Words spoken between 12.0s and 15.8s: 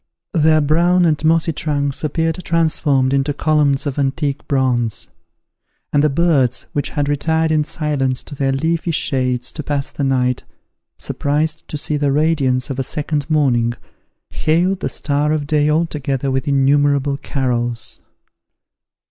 radiance of a second morning, hailed the star of day